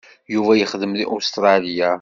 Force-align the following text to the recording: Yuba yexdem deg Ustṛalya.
Yuba 0.33 0.51
yexdem 0.57 0.93
deg 0.99 1.09
Ustṛalya. 1.13 1.89